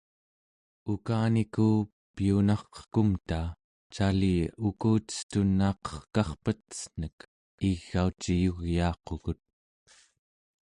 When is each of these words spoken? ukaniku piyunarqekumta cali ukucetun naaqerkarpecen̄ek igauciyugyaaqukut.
ukaniku 0.93 1.67
piyunarqekumta 2.15 3.39
cali 3.93 4.35
ukucetun 4.67 5.47
naaqerkarpecen̄ek 5.59 7.17
igauciyugyaaqukut. 7.69 9.41